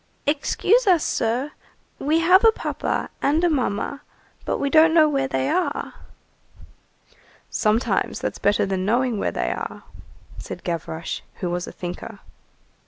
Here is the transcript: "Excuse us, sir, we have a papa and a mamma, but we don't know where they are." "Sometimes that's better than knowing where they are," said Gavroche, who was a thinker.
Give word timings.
"Excuse 0.25 0.87
us, 0.87 1.03
sir, 1.03 1.51
we 1.99 2.21
have 2.21 2.43
a 2.43 2.51
papa 2.51 3.11
and 3.21 3.43
a 3.43 3.49
mamma, 3.51 4.01
but 4.45 4.57
we 4.57 4.67
don't 4.67 4.95
know 4.95 5.07
where 5.07 5.27
they 5.27 5.47
are." 5.47 5.93
"Sometimes 7.51 8.19
that's 8.19 8.39
better 8.39 8.65
than 8.65 8.83
knowing 8.83 9.19
where 9.19 9.31
they 9.31 9.51
are," 9.51 9.83
said 10.39 10.63
Gavroche, 10.63 11.19
who 11.35 11.51
was 11.51 11.67
a 11.67 11.71
thinker. 11.71 12.17